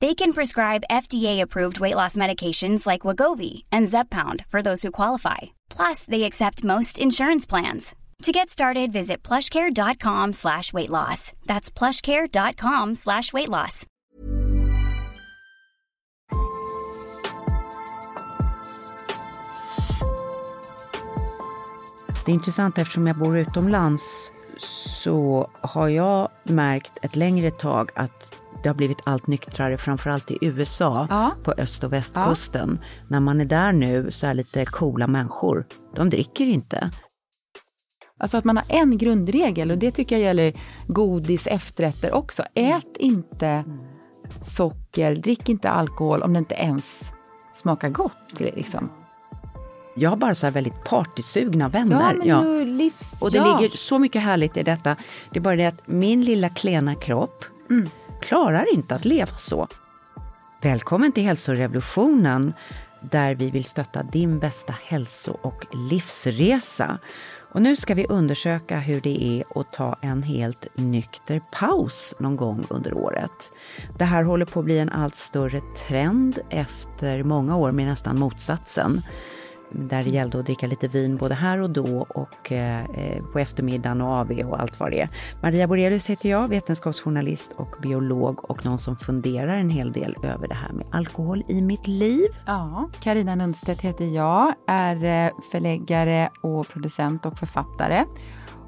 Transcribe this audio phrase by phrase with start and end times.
[0.00, 5.38] They can prescribe FDA-approved weight loss medications like Wagovi and Zepbound for those who qualify.
[5.70, 7.96] Plus, they accept most insurance plans.
[8.22, 11.32] To get started, visit plushcare.com slash weight loss.
[11.46, 13.86] That's plushcare.com slash weight loss.
[22.24, 24.30] Det är intressant eftersom jag bor utomlands
[25.02, 28.37] så har jag märkt ett längre tag att
[28.68, 31.32] det har blivit allt nyktrare, framförallt i USA, Ja.
[31.44, 32.78] på öst och västkusten.
[33.08, 35.64] När man är där nu så är lite coola människor.
[35.94, 36.90] De dricker inte.
[38.18, 40.52] Alltså att man har en grundregel och det tycker jag gäller
[40.86, 42.42] godis, efterrätter också.
[42.54, 43.64] Ät inte
[44.44, 47.10] socker, drick inte alkohol om det inte ens
[47.54, 48.40] smakar gott.
[48.40, 48.90] Liksom.
[49.96, 52.20] Jag har bara så här väldigt partysugna vänner.
[52.24, 53.22] Ja, men ju livs...
[53.22, 53.58] Och det ja.
[53.58, 54.96] ligger så mycket härligt i detta.
[55.30, 57.88] Det är bara det att min lilla klena kropp Mm
[58.28, 59.68] klarar inte att leva så.
[60.62, 62.52] Välkommen till hälsorevolutionen
[63.00, 66.98] där vi vill stötta din bästa hälso och livsresa.
[67.52, 72.36] Och nu ska vi undersöka hur det är att ta en helt nykter paus någon
[72.36, 73.52] gång under året.
[73.98, 78.18] Det här håller på att bli en allt större trend efter många år med nästan
[78.18, 79.02] motsatsen
[79.70, 83.38] där det gällde att dricka lite vin både här och då och eh, eh, på
[83.38, 85.08] eftermiddagen och AV och allt vad det är.
[85.42, 90.48] Maria Borelius heter jag, vetenskapsjournalist och biolog och någon som funderar en hel del över
[90.48, 92.28] det här med alkohol i mitt liv.
[92.46, 98.04] Ja, Carina Nundstedt heter jag, är eh, förläggare och producent och författare.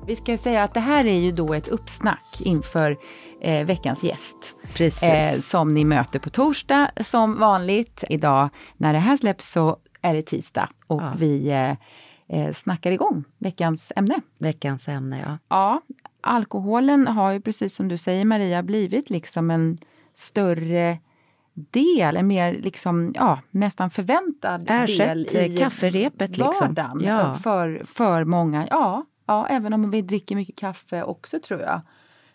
[0.06, 2.96] Vi ska säga att det här är ju då ett uppsnack inför
[3.40, 4.56] eh, veckans gäst.
[4.74, 5.02] Precis.
[5.02, 8.04] Eh, som ni möter på torsdag som vanligt.
[8.08, 11.12] Idag när det här släpps så är det tisdag och Ja.
[11.18, 11.76] vi eh,
[12.38, 14.20] eh, snackar igång veckans ämne.
[14.38, 15.38] Veckans ämne, ja.
[15.48, 15.80] Ja,
[16.20, 19.78] alkoholen har ju precis som du säger Maria blivit liksom en
[20.14, 20.98] större
[21.54, 26.74] del, en mer liksom, ja, nästan förväntad Ersätt, del i eh, kafferepet, liksom.
[26.74, 27.34] vardagen Ja.
[27.34, 28.66] för, för många.
[28.70, 31.80] Ja, ja, även om vi dricker mycket kaffe också tror jag.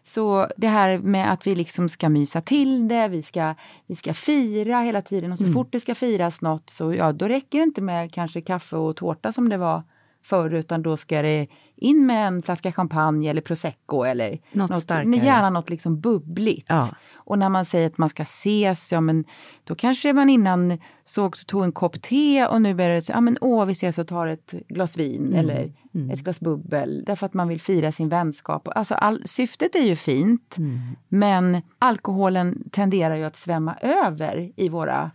[0.08, 3.56] Så det här med att vi liksom ska mysa till det, vi ska,
[3.88, 5.54] vi ska fira hela tiden och så Mm.
[5.54, 8.96] fort det ska firas något så ja, då räcker det inte med kanske kaffe och
[8.96, 9.84] tårta som det var
[10.26, 11.48] förr utan då ska det
[11.78, 15.06] in med en flaska champagne eller prosecco eller Något starkare.
[15.06, 16.66] men gärna något liksom bubbligt.
[16.70, 16.90] Ja.
[17.14, 19.24] Och när man säger att man ska ses, ja men
[19.64, 23.18] då kanske man innan såg så tog en kopp te och nu börjar det säga,
[23.18, 25.40] ja men åh vi ses och tar ett glas vin Mm.
[25.40, 25.74] eller
[26.14, 28.68] ett glas bubbel därför att man vill fira sin vänskap.
[28.76, 30.80] Alltså all, syftet är ju fint Mm.
[31.08, 35.12] men alkoholen tenderar ju att svämma över i våra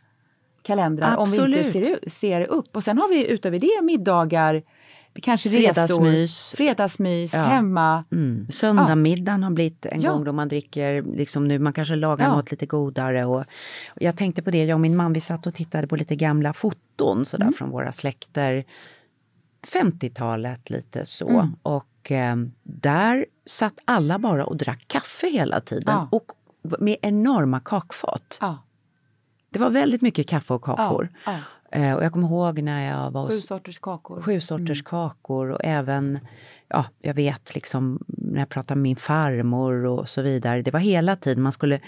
[0.63, 1.67] kalendrar om vi Absolut.
[1.67, 2.77] inte ser, ser upp.
[2.77, 4.63] Och sen har vi utöver det middagar,
[5.15, 6.13] kanske Fredagsmys.
[6.15, 7.41] resor, fredagsmys Ja.
[7.43, 8.05] hemma.
[8.13, 8.47] Mm.
[8.51, 10.13] Söndagsmiddagen har blivit en Ja.
[10.13, 12.37] gång då man dricker, liksom nu, man kanske lagar Ja.
[12.37, 13.25] något lite godare.
[13.25, 13.47] Och, och
[14.03, 16.53] jag tänkte på det, jag och min man vi satt och tittade på lite gamla
[16.53, 17.55] foton sådär Mm.
[17.55, 18.65] från våra släkter.
[19.67, 21.29] 50-talet lite så.
[21.29, 21.57] Mm.
[21.63, 25.85] Och eh, där satt alla bara och drack kaffe hela tiden.
[25.95, 26.09] Ja.
[26.11, 26.25] Och
[26.79, 28.39] med enorma kakfat.
[28.41, 28.59] Ja,
[29.51, 31.09] Det var väldigt mycket kaffe och kakor.
[31.73, 34.23] Eh, och jag kommer ihåg när jag var Sju hos sorters kakor.
[34.23, 36.19] sju sorters kakor och även,
[36.69, 40.63] ja, jag vet liksom när jag pratade med min farmor och så vidare.
[40.63, 41.81] Det var hela tiden, man skulle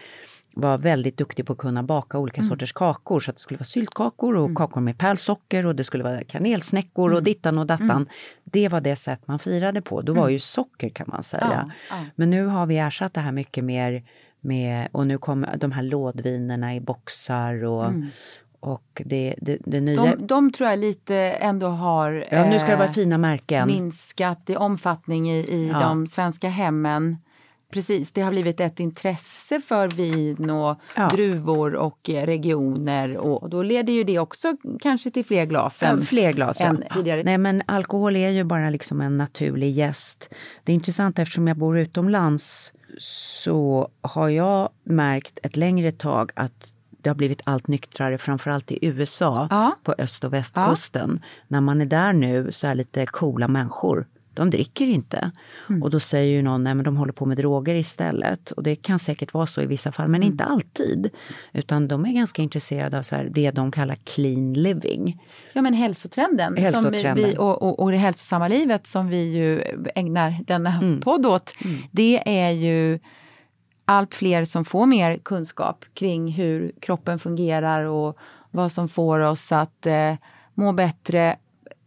[0.55, 2.49] var väldigt duktig på att kunna baka olika Mm.
[2.49, 3.21] sorters kakor.
[3.21, 7.07] Så att det skulle vara syltkakor och kakor med pärlsocker och det skulle vara kanelsnäckor
[7.07, 7.17] Mm.
[7.17, 8.09] och dittan och dattan.
[8.45, 10.03] Det var det sätt man firade på.
[10.03, 11.45] Då var ju socker kan man säga.
[11.53, 11.71] Mm.
[11.91, 12.05] Ja, ja.
[12.15, 14.03] Men nu har vi ersatt det här mycket mer
[14.41, 17.93] med, och nu kommer de här lådvinerna i boxar och,
[18.63, 20.17] och det, det, det nya...
[20.17, 23.67] De, de tror jag lite ändå har ja, nu ska det vara eh, fina märken.
[23.69, 25.79] minskat i omfattning i, i Ja.
[25.81, 27.17] de svenska hemmen.
[27.73, 31.09] Precis, det har blivit ett intresse för vin och Ja.
[31.09, 35.89] druvor och eh, regioner och då leder ju det också kanske till fler glas Ja,
[35.89, 36.67] än, fler glas, ja.
[36.67, 37.23] än tidigare.
[37.23, 40.35] Nej men alkohol är ju bara liksom en naturlig gäst.
[40.65, 46.69] Det är intressant eftersom jag bor utomlands så har jag märkt ett längre tag att
[47.03, 49.77] det har blivit allt nyktrare, framförallt i USA, Ja.
[49.83, 51.21] på öst och västkusten.
[51.49, 54.07] När man är där nu så är lite coola människor.
[54.35, 55.31] De dricker inte.
[55.69, 55.83] Mm.
[55.83, 58.51] Och då säger ju någon, nej men de håller på med droger istället.
[58.51, 60.33] Och det kan säkert vara så i vissa fall, men Mm.
[60.33, 61.11] inte alltid.
[61.53, 65.19] Utan de är ganska intresserade av så här, det de kallar clean living.
[65.53, 67.03] Ja men hälsotrenden, Hälsotrenden.
[67.17, 69.63] Som vi, och, och, och det hälsosamma livet som vi ju
[69.95, 71.01] ägnar denna Mm.
[71.01, 71.55] podd åt.
[71.91, 72.99] Det är ju
[73.85, 78.17] allt fler som får mer kunskap kring hur kroppen fungerar och
[78.51, 80.15] vad som får oss att eh,
[80.55, 81.37] må bättre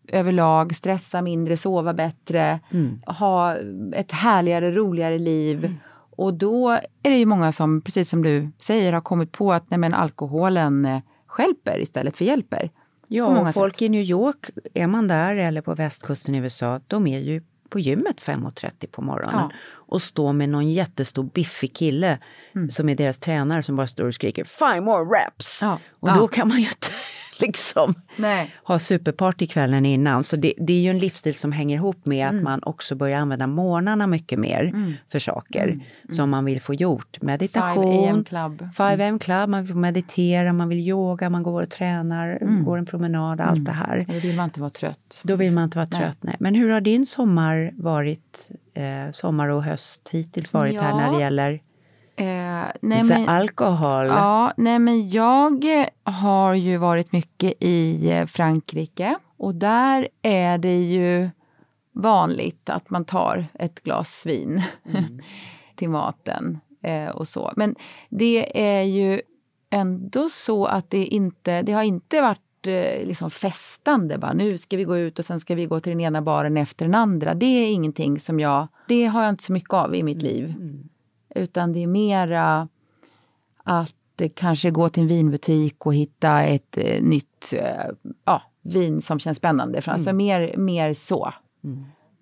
[0.08, 3.02] överlag, stressa mindre, sova bättre, Mm.
[3.06, 3.56] ha
[3.94, 5.76] ett härligare, roligare liv.
[6.18, 6.70] Och då
[7.04, 9.94] är det ju många som, precis som du säger, har kommit på att nej men,
[9.94, 12.70] alkoholen eh, stjälper istället för hjälper.
[13.08, 17.08] Ja, och folk i New York, är man där eller på västkusten i USA, de
[17.08, 17.42] är ju
[17.76, 19.52] på gymmet 5.30 på morgonen Ja.
[19.76, 22.18] och står med någon jättestor biffig kille
[22.56, 22.70] Mm.
[22.70, 25.60] som är deras tränare som bara står och skriker five more reps.
[25.62, 25.80] Ja.
[26.00, 26.88] Och då kan man ju inte
[27.42, 28.54] liksom Nej.
[28.64, 30.24] ha superparty kvällen innan.
[30.24, 32.38] Så det, det är ju en livsstil som hänger ihop med Mm.
[32.38, 35.80] att man också börjar använda morgnarna mycket mer för saker
[36.10, 37.22] som man vill få gjort.
[37.22, 38.70] Meditation, 5 AM Club.
[38.78, 42.86] 5 AM Club, man vill meditera, man vill yoga, man går och tränar, går en
[42.86, 44.06] promenad, allt det här.
[44.08, 45.20] Då vill man inte vara trött.
[45.24, 46.02] Då vill man inte vara Nej.
[46.02, 46.18] trött.
[46.22, 46.36] Nej.
[46.40, 50.98] Men hur har din sommar varit, eh, sommar och höst hittills varit här Ja.
[50.98, 51.60] när det gäller
[52.16, 54.08] Eh, nej, så men, alkohol?
[54.08, 60.82] ja, nej men jag har ju varit mycket i eh, Frankrike och där är det
[60.82, 61.30] ju
[61.92, 64.64] vanligt att man tar ett glas vin
[65.76, 67.54] till maten eh, och så.
[67.56, 67.76] Men
[68.10, 69.22] det är ju
[69.70, 74.78] ändå så att det inte, det har inte varit eh, liksom festande, bara nu ska
[74.78, 77.34] vi gå ut och sen ska vi gå till den ena baren efter den andra.
[77.34, 80.54] Det är ingenting som jag, det har jag inte så mycket av i mitt liv.
[81.36, 82.68] Utan det är mera
[83.64, 87.92] att kanske gå till en vinbutik och hitta ett eh, nytt eh,
[88.26, 89.82] ja, vin som känns spännande.
[89.82, 91.34] För, Alltså mer, mer så.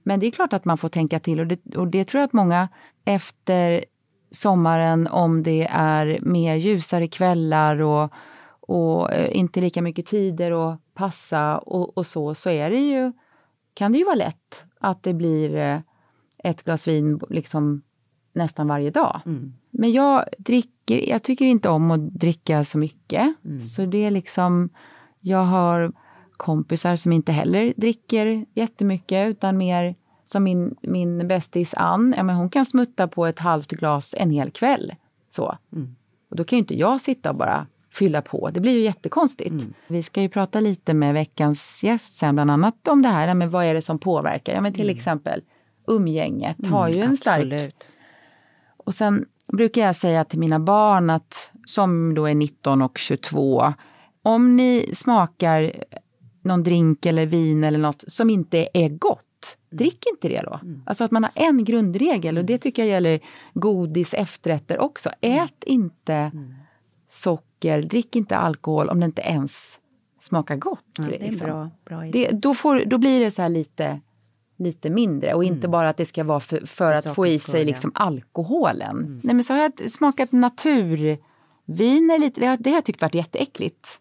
[0.03, 2.27] Men det är klart att man får tänka till och det, och det tror jag
[2.27, 2.69] att många
[3.05, 3.85] efter
[4.31, 8.13] sommaren, om det är mer ljusare kvällar och,
[8.59, 13.11] och eh, inte lika mycket tider att passa och, och så, så är det ju,
[13.73, 15.83] kan det ju vara lätt att det blir
[16.37, 17.81] ett glas vin liksom
[18.33, 19.21] nästan varje dag.
[19.71, 23.33] Men jag dricker, jag tycker inte om att dricka så mycket.
[23.75, 24.69] Så det är liksom,
[25.19, 25.91] jag har
[26.31, 29.95] kompisar som inte heller dricker jättemycket utan mer
[30.25, 34.31] som min, min bästis Ann, ja, men hon kan smutta på ett halvt glas en
[34.31, 34.95] hel kväll.
[35.29, 35.57] Så.
[36.29, 38.49] Och då kan ju inte jag sitta och bara fylla på.
[38.49, 39.65] Det blir ju jättekonstigt.
[39.87, 43.51] Vi ska ju prata lite med veckans gäst sen, bland annat om det här med
[43.51, 44.53] vad är det som påverkar.
[44.53, 45.41] Ja, men till exempel
[45.87, 47.87] umgänget har ju en stark Absolut.
[48.83, 53.73] Och sen brukar jag säga till mina barn att, som då är 19 och 22,
[54.21, 55.73] om ni smakar
[56.41, 60.59] någon drink eller vin eller något som inte är gott, drick inte det då.
[60.85, 63.19] Alltså att man har en grundregel och det tycker jag gäller
[63.53, 65.09] godis, efterrätter också.
[65.21, 66.31] Ät inte
[67.09, 69.79] socker, drick inte alkohol om det inte ens
[70.19, 70.85] smakar gott.
[70.97, 71.47] Ja, det är liksom.
[71.47, 72.27] bra, bra idé.
[72.31, 73.99] Det, då, får, då blir det så här lite,
[74.57, 75.33] lite mindre.
[75.33, 79.21] Och inte bara att det ska vara för, för, att få i sig liksom alkoholen.
[79.23, 81.19] Nej men så har jag smakat naturvin,
[82.11, 83.99] är lite, det, har, det har jag tyckt varit jätteäckligt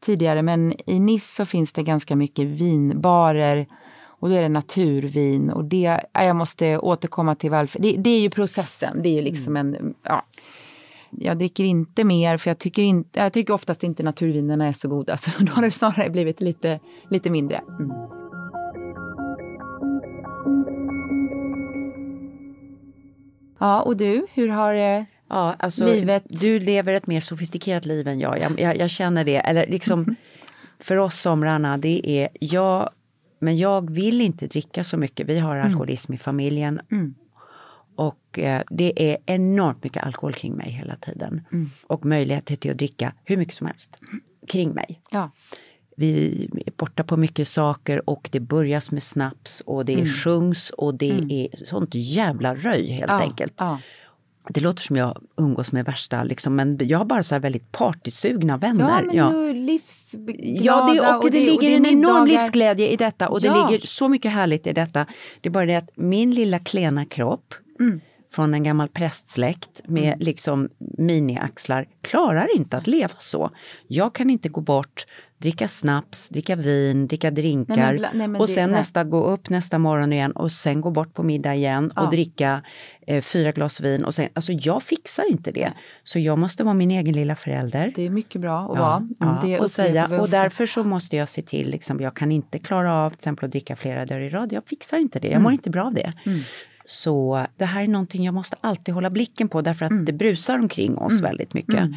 [0.00, 0.42] tidigare.
[0.42, 3.66] Men i Nice så finns det ganska mycket vinbarer.
[4.22, 5.50] Och då är det naturvin.
[5.50, 9.14] Och det, ja, jag måste återkomma till varför, det, det är ju processen, det är
[9.14, 10.24] ju liksom en, ja.
[11.10, 14.88] Jag dricker inte mer för jag tycker, inte, jag tycker oftast inte naturvinerna är så
[14.88, 15.16] goda.
[15.18, 16.80] Så då har det snarare blivit lite,
[17.10, 17.60] lite mindre.
[23.62, 25.06] Ja, och du, hur har det...
[25.28, 26.24] Ja, alltså, Livet.
[26.28, 28.38] Du lever ett mer sofistikerat liv än jag.
[28.38, 29.36] Jag, jag, jag känner det.
[29.36, 30.16] Eller liksom,
[30.78, 32.90] för oss somrarna, det är jag,
[33.38, 35.28] men jag vill inte dricka så mycket.
[35.28, 36.80] Vi har alkoholism i familjen.
[37.96, 41.44] Och eh, det är enormt mycket alkohol kring mig hela tiden.
[41.86, 43.98] Och möjligheter till att dricka hur mycket som helst
[44.48, 45.00] kring mig.
[45.10, 45.30] Ja.
[46.02, 50.94] Vi är borta på mycket saker och det börjas med snaps och det sjungs och
[50.94, 53.52] det är sånt jävla röj helt Ja, enkelt.
[53.56, 53.78] ja.
[54.48, 57.72] Det låter som jag umgås med värsta, liksom, men jag har bara så här väldigt
[57.72, 59.02] partysugna Ja, vänner.
[59.04, 61.94] men du är livsglada Ja, det, och, det, ligger är en enorm
[62.24, 62.26] middagar.
[62.26, 63.52] livsglädje i detta och Ja.
[63.68, 65.06] det ligger så mycket härligt i detta.
[65.40, 68.00] Det är bara det att min lilla klena kropp Mm.
[68.32, 73.50] Från en gammal prästsläkt med liksom miniaxlar klarar inte att leva så.
[73.88, 75.04] Jag kan inte gå bort,
[75.38, 78.80] dricka snaps, dricka vin, dricka drinkar Nej, men nej, men och det- sen nej.
[78.80, 82.02] nästa gå upp nästa morgon igen och sen gå bort på middag igen Ja.
[82.04, 82.62] och dricka
[83.06, 85.72] eh, fyra glas vin och sen, alltså jag fixar inte det.
[86.04, 87.92] Så jag måste vara min egen lilla förälder.
[87.96, 89.08] Det är mycket bra att Ja, vara.
[89.18, 92.58] ja, Det och, säga, och därför så måste jag se till, liksom, jag kan inte
[92.58, 94.52] klara av till exempel att dricka flera dagar i rad.
[94.52, 95.42] Jag fixar inte det, jag Mm.
[95.42, 96.12] mår inte bra av det.
[96.84, 100.04] Så det här är någonting jag måste alltid hålla blicken på därför att Mm.
[100.04, 101.88] det brusar omkring oss väldigt mycket.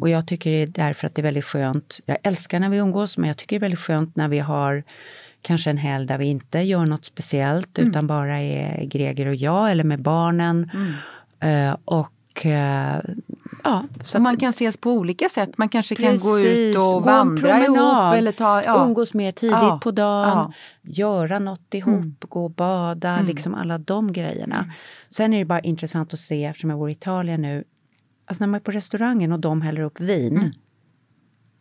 [0.00, 2.00] Och jag tycker det är därför att det är väldigt skönt.
[2.06, 4.82] Jag älskar när vi umgås men jag tycker det är väldigt skönt när vi har
[5.42, 7.90] kanske en helg där vi inte gör något speciellt Mm.
[7.90, 10.70] utan bara är Greger och jag eller med barnen.
[11.40, 12.08] Eh, och
[12.46, 13.00] eh,
[13.64, 15.58] ja, så Och man att- kan ses på olika sätt.
[15.58, 18.62] Man kanske kan gå ut Precis, och gå vandra ihop eller ta...
[18.64, 18.84] Ja.
[18.84, 20.40] Umgås mer tidigt Ja, på dagen, ja.
[20.40, 20.52] Mm.
[20.82, 24.64] göra något ihop, gå och bada, liksom alla de grejerna.
[25.10, 27.64] Sen är det bara intressant att se, eftersom jag bor i Italien nu,
[28.26, 30.50] alltså när man är på restaurangen och de häller upp vin, Mm.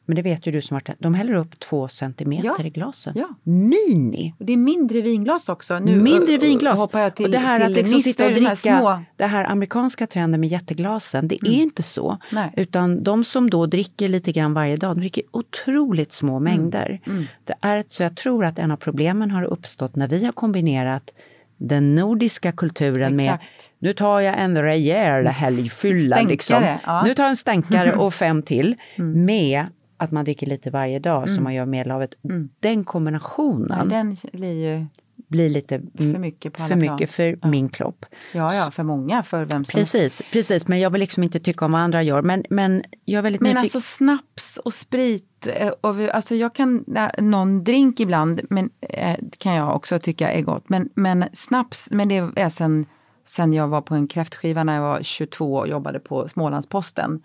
[0.10, 3.14] Men det vet ju du som där, de häller upp två centimeter Ja, i glasen.
[3.16, 3.28] ja.
[3.44, 4.34] Mini!
[4.40, 5.80] Och det är mindre vinglas också.
[5.80, 6.80] Nu Mindre ö, vinglas.
[6.80, 9.00] hoppar till, och det här att liksom sitta och Nister, de dricka, små.
[9.16, 12.18] det här amerikanska trenden med jätteglasen, det är inte så.
[12.32, 12.54] Nej.
[12.58, 17.00] Utan de som då dricker lite grann varje dag, de dricker otroligt små mängder.
[17.46, 21.12] Det är så jag tror att en av problemen har uppstått när vi har kombinerat
[21.58, 23.52] den nordiska kulturen med Exakt.
[23.80, 26.16] nu tar jag en rejäl helgfylla.
[26.16, 26.64] Stänkare, Liksom.
[26.86, 27.04] ja.
[27.06, 28.76] Nu tar jag en stänkare och fem till.
[28.98, 29.66] Med
[30.00, 32.14] att man dricker lite varje dag som man gör Medelhavet.
[32.60, 34.86] Den kombinationen Nej, den blir ju
[35.28, 38.06] blir lite för mycket för mycket för min kropp.
[38.32, 39.78] Ja, ja, för många, för vem som...
[39.78, 42.22] Precis, precis, men jag vill liksom inte tycka om vad andra gör.
[42.22, 46.56] Men, men jag är väldigt Men alltså snaps och sprit, eh, och vi, alltså jag
[46.56, 46.86] kan,
[47.18, 50.70] någon drink ibland, men eh, kan jag också tycka är gott.
[50.70, 52.86] Men, men snaps, men det är sen,
[53.26, 57.24] sen jag var på en kräftskiva när jag var 22 och jobbade på Smålandsposten.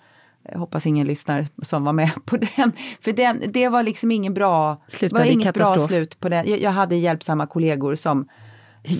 [0.52, 2.72] Jag hoppas ingen lyssnar som var med på den.
[3.00, 6.48] För den, det var liksom ingen bra, Slutade var inget bra slut på den.
[6.48, 8.28] Jag, jag hade hjälpsamma kollegor som,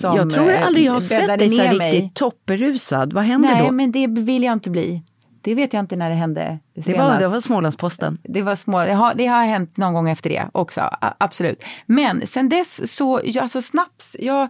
[0.01, 3.13] som jag tror eh, aldrig jag har sett dig så här riktigt topperusad.
[3.13, 3.71] Vad händer Nej, då?
[3.71, 5.03] men det vill jag inte bli.
[5.41, 6.99] Det vet jag inte när det hände det, senast.
[6.99, 8.17] var, det var Smålandsposten.
[8.23, 11.63] Det var små, det har, det har hänt någon gång efter det också, absolut.
[11.85, 14.47] Men sen dess så, alltså snaps, jag,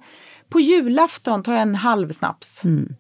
[0.50, 2.64] på julafton tar jag en halv snaps.
[2.64, 2.96] Mm.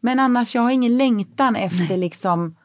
[0.00, 2.56] Men annars, jag har ingen längtan efter liksom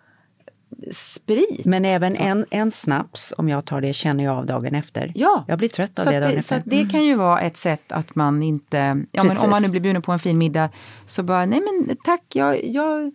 [0.92, 1.66] sprit.
[1.66, 5.12] Men även en, en snaps, om jag tar det, känner jag av dagen efter.
[5.16, 5.44] Ja.
[5.48, 6.56] Jag blir trött av så det dagen det, så efter.
[6.56, 8.78] att det kan ju vara ett sätt att man inte,
[9.12, 10.70] ja men om man nu blir bjuden på en fin middag,
[11.06, 13.12] så bara, nej men tack, jag, jag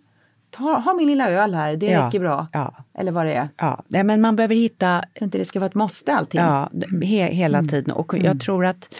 [0.49, 2.47] tar, har min lilla öl här, det Ja, räcker bra.
[2.53, 2.75] ja.
[2.93, 3.49] Eller vad det är.
[3.57, 6.41] Ja, nej, men man behöver hitta Så inte det ska vara ett måste allting.
[6.41, 6.69] Ja,
[7.03, 7.91] he, hela tiden.
[7.91, 8.93] Och jag tror att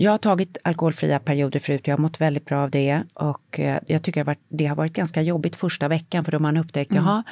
[0.00, 1.80] jag har tagit alkoholfria perioder förut.
[1.84, 3.02] Jag har mått väldigt bra av det.
[3.14, 6.40] Och eh, jag tycker att det har varit ganska jobbigt första veckan för då har
[6.40, 7.22] man upptäckt, jaha,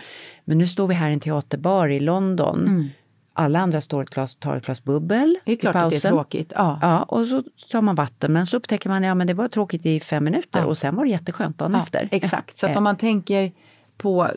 [0.45, 2.91] men nu står vi här i en teaterbar i London.
[3.33, 6.11] Alla andra står ett glas, tar ett glas bubbel Det är klart att det är
[6.11, 6.53] tråkigt.
[6.57, 6.79] Ja.
[6.83, 8.33] Ja, och så tar man vatten.
[8.33, 11.05] Men så upptäcker man, ja men det var tråkigt i fem minuter och sen var
[11.05, 12.09] det jätteskönt dagen Ja, efter.
[12.11, 13.53] Exakt, så att Eh, om man tänker
[13.97, 14.29] på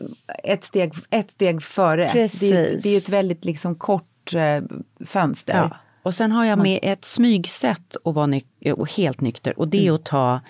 [0.44, 2.08] ett steg, ett steg före.
[2.08, 2.50] Precis.
[2.50, 4.62] Det, det är ett väldigt liksom kort eh,
[5.06, 5.76] fönster.
[6.02, 8.40] Och sen har jag med ett smygsätt att vara
[8.76, 9.58] och helt nykter.
[9.58, 10.40] Och det är att ta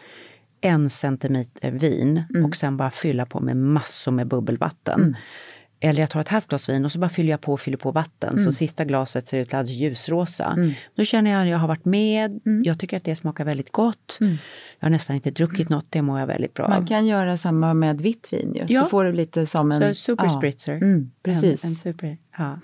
[0.61, 5.17] en centimeter vin och sen bara fylla på med massor med bubbelvatten.
[5.83, 7.77] Eller jag tar ett halvt glas vin och så bara fyller jag på och fyller
[7.77, 8.39] på vatten.
[8.39, 10.57] Så sista glaset ser ut alldeles ljusrosa.
[10.95, 12.41] Då känner jag att jag har varit med.
[12.65, 14.19] Jag tycker att det smakar väldigt gott.
[14.21, 17.75] Jag har nästan inte druckit något, det mår jag väldigt bra Man kan göra samma
[17.75, 18.65] med vitt vin ju.
[18.69, 18.83] Ja.
[18.83, 19.79] Så får du lite som en...
[19.79, 20.31] Så super ja.
[20.31, 20.73] spritzer.
[20.73, 21.65] Mm, precis.
[21.65, 22.59] En, en super, ja.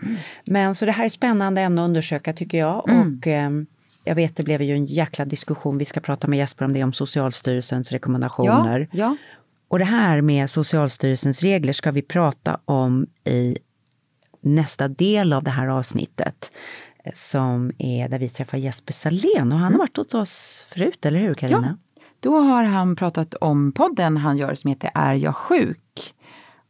[0.45, 2.89] Men så det här är spännande ämne att undersöka tycker jag.
[2.89, 3.19] Mm.
[3.19, 3.67] Och ehm,
[4.05, 6.85] jag vet det blev ju en jäkla diskussion, vi ska prata med Jesper om det,
[6.85, 8.89] om Socialstyrelsens ja, rekommendationer.
[8.93, 9.17] ja.
[9.69, 13.57] Och det här med Socialstyrelsens regler ska vi prata om i
[14.41, 16.53] nästa del av det här avsnittet.
[17.05, 21.07] eh, Som är där vi träffar Jesper Salén och han har varit hos oss förut,
[21.07, 21.59] eller hur Karina?
[21.59, 21.71] Mm.
[21.95, 22.03] Ja.
[22.21, 26.15] Då har han pratat om podden han gör som heter Är jag sjuk?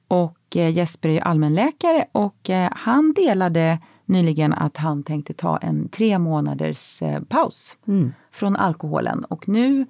[0.08, 5.56] Och eh, Jesper är ju allmänläkare och eh, han delade nyligen att han tänkte ta
[5.58, 8.12] en tre månaders paus Mm.
[8.32, 9.24] från alkoholen.
[9.24, 9.86] Och nu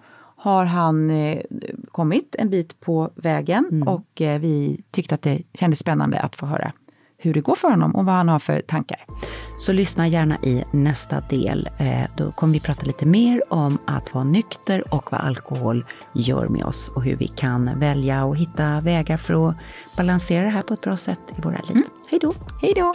[0.47, 1.43] har han eh,
[1.91, 3.89] kommit en bit på vägen Mm.
[3.89, 6.73] och eh, vi tyckte att det kändes spännande att få höra
[7.19, 9.05] hur det går för honom och vad han har för tankar.
[9.59, 11.69] Så lyssna gärna i nästa del.
[11.79, 15.85] Eh, Då kommer vi prata lite mer om att vara nykter och vad alkohol
[16.15, 19.57] gör med oss och hur vi kan välja och hitta vägar för att
[19.97, 21.83] balansera det här på ett bra sätt i våra liv.
[22.11, 22.33] Hej då!
[22.63, 22.95] Hej då!